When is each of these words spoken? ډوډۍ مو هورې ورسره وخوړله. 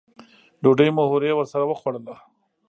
ډوډۍ 0.63 0.89
مو 0.95 1.03
هورې 1.11 1.31
ورسره 1.35 1.63
وخوړله. 1.67 2.15